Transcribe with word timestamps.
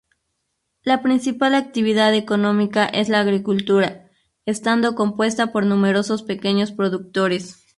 La 0.81 1.03
principal 1.03 1.53
actividad 1.53 2.15
económica 2.15 2.85
es 2.87 3.07
la 3.07 3.19
agricultura, 3.19 4.09
estando 4.47 4.95
compuesta 4.95 5.51
por 5.51 5.63
numerosos 5.67 6.23
pequeños 6.23 6.71
productores. 6.71 7.63